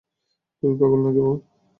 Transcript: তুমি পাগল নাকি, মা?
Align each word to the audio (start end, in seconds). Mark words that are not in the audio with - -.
তুমি 0.63 0.73
পাগল 0.79 0.99
নাকি, 1.05 1.21
মা? 1.25 1.33